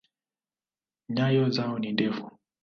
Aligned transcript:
Nyayo 1.13 1.49
zao 1.49 1.79
ni 1.79 1.91
ndefu. 1.91 2.31